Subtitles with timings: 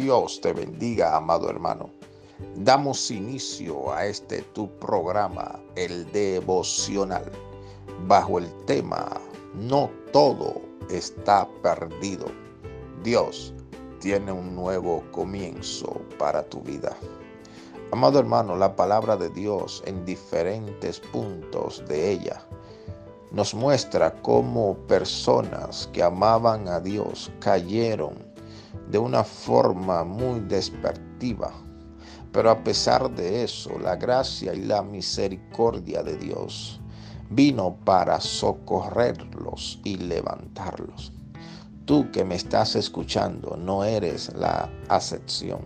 [0.00, 1.90] Dios te bendiga, amado hermano.
[2.54, 7.24] Damos inicio a este tu programa, el devocional,
[8.06, 9.08] bajo el tema
[9.54, 12.26] No todo está perdido.
[13.02, 13.52] Dios
[13.98, 16.96] tiene un nuevo comienzo para tu vida.
[17.90, 22.40] Amado hermano, la palabra de Dios en diferentes puntos de ella
[23.32, 28.27] nos muestra cómo personas que amaban a Dios cayeron
[28.90, 31.52] de una forma muy despertiva.
[32.32, 36.80] Pero a pesar de eso, la gracia y la misericordia de Dios
[37.30, 41.12] vino para socorrerlos y levantarlos.
[41.84, 45.60] Tú que me estás escuchando no eres la acepción.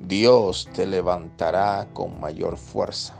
[0.00, 3.14] Dios te levantará con mayor fuerza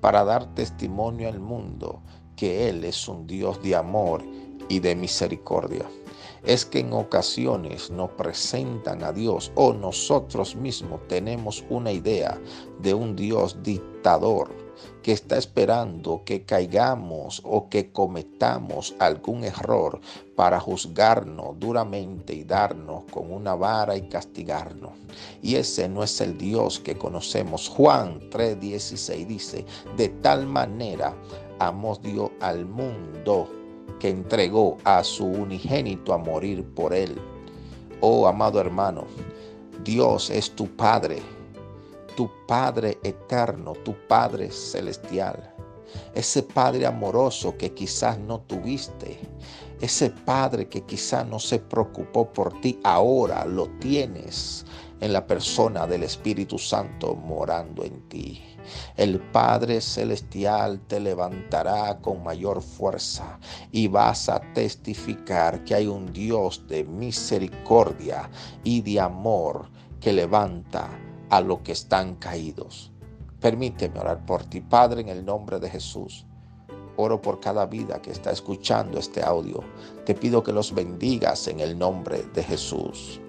[0.00, 2.02] para dar testimonio al mundo
[2.36, 4.22] que Él es un Dios de amor
[4.68, 5.84] y de misericordia.
[6.44, 12.40] Es que en ocasiones nos presentan a Dios o nosotros mismos tenemos una idea
[12.80, 14.68] de un Dios dictador
[15.02, 20.00] que está esperando que caigamos o que cometamos algún error
[20.36, 24.92] para juzgarnos duramente y darnos con una vara y castigarnos.
[25.42, 27.68] Y ese no es el Dios que conocemos.
[27.68, 29.64] Juan 3:16 dice,
[29.96, 31.14] de tal manera
[31.58, 33.48] amó Dios al mundo
[33.98, 37.16] que entregó a su unigénito a morir por él.
[38.00, 39.06] Oh amado hermano,
[39.84, 41.20] Dios es tu Padre,
[42.16, 45.54] tu Padre eterno, tu Padre celestial.
[46.14, 49.18] Ese Padre amoroso que quizás no tuviste,
[49.80, 54.64] ese Padre que quizás no se preocupó por ti, ahora lo tienes
[55.00, 58.42] en la persona del Espíritu Santo morando en ti.
[58.96, 63.38] El Padre Celestial te levantará con mayor fuerza
[63.72, 68.28] y vas a testificar que hay un Dios de misericordia
[68.64, 70.88] y de amor que levanta
[71.30, 72.92] a los que están caídos.
[73.40, 76.26] Permíteme orar por ti, Padre, en el nombre de Jesús.
[76.96, 79.62] Oro por cada vida que está escuchando este audio.
[80.04, 83.20] Te pido que los bendigas en el nombre de Jesús.